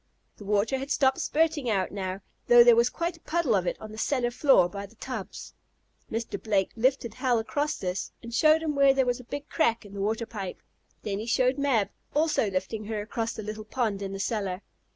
The 0.37 0.45
water 0.45 0.79
had 0.79 0.89
stopped 0.89 1.19
spurting 1.19 1.69
out 1.69 1.91
now, 1.91 2.21
though 2.47 2.63
there 2.63 2.75
was 2.75 2.89
quite 2.89 3.17
a 3.17 3.21
puddle 3.21 3.53
of 3.55 3.67
it 3.67 3.79
on 3.79 3.91
the 3.91 3.99
cellar 3.99 4.31
floor 4.31 4.67
by 4.67 4.87
the 4.87 4.95
tubs. 4.95 5.53
Mr. 6.11 6.41
Blake 6.41 6.71
lifted 6.75 7.13
Hal 7.13 7.37
across 7.37 7.77
this, 7.77 8.11
and 8.23 8.33
showed 8.33 8.63
him 8.63 8.73
where 8.73 8.95
there 8.95 9.05
was 9.05 9.19
a 9.19 9.23
big 9.23 9.47
crack 9.47 9.85
in 9.85 9.93
the 9.93 10.01
water 10.01 10.25
pipe. 10.25 10.63
Then 11.03 11.19
he 11.19 11.27
showed 11.27 11.59
Mab, 11.59 11.89
also 12.15 12.49
lifting 12.49 12.85
her 12.85 12.99
across 12.99 13.33
the 13.33 13.43
little 13.43 13.63
pond 13.63 14.01
in 14.01 14.11
the 14.11 14.19
cellar. 14.19 14.63